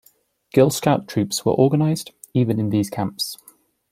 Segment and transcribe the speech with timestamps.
[0.55, 3.37] Girl Scout troops were organized, even in these camps.